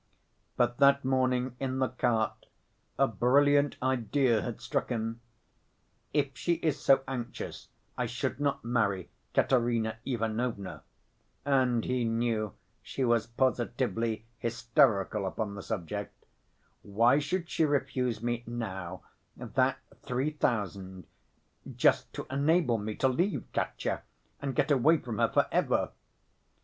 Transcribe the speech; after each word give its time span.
But 0.57 0.79
that 0.79 1.05
morning 1.05 1.55
in 1.59 1.77
the 1.77 1.89
cart 1.89 2.47
a 2.97 3.05
brilliant 3.05 3.75
idea 3.83 4.41
had 4.41 4.59
struck 4.59 4.89
him: 4.89 5.21
"If 6.11 6.35
she 6.35 6.53
is 6.53 6.79
so 6.79 7.03
anxious 7.07 7.67
I 7.99 8.07
should 8.07 8.39
not 8.39 8.65
marry 8.65 9.11
Katerina 9.35 9.97
Ivanovna" 10.03 10.81
(and 11.45 11.85
he 11.85 12.03
knew 12.03 12.55
she 12.81 13.03
was 13.05 13.27
positively 13.27 14.25
hysterical 14.39 15.27
upon 15.27 15.53
the 15.53 15.61
subject) 15.61 16.25
"why 16.81 17.19
should 17.19 17.47
she 17.47 17.63
refuse 17.63 18.23
me 18.23 18.43
now 18.47 19.03
that 19.37 19.77
three 20.01 20.31
thousand, 20.31 21.05
just 21.75 22.11
to 22.13 22.25
enable 22.31 22.79
me 22.79 22.95
to 22.95 23.07
leave 23.07 23.43
Katya 23.53 24.01
and 24.41 24.55
get 24.55 24.71
away 24.71 24.97
from 24.97 25.19
her 25.19 25.29
for 25.31 25.45
ever. 25.51 25.91